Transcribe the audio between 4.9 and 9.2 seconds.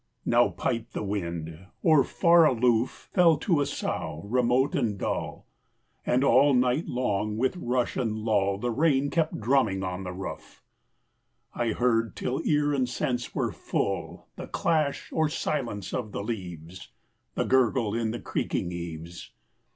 dull; And all night long with rush and lull The rain